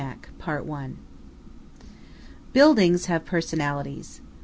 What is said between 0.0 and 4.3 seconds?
VII KARNAK Buildings have personalities.